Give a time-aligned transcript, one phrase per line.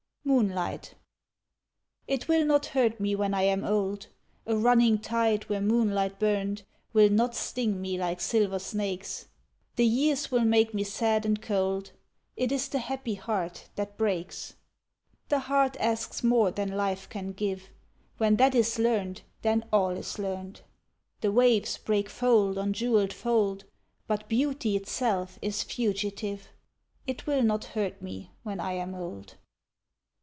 [0.23, 0.93] Moonlight
[2.07, 4.07] It will not hurt me when I am old,
[4.45, 9.27] A running tide where moonlight burned Will not sting me like silver snakes;
[9.75, 11.91] The years will make me sad and cold,
[12.37, 14.53] It is the happy heart that breaks.
[15.27, 17.69] The heart asks more than life can give,
[18.17, 20.61] When that is learned, then all is learned;
[21.19, 23.65] The waves break fold on jewelled fold,
[24.07, 26.49] But beauty itself is fugitive,
[27.05, 29.35] It will not hurt me when I am old.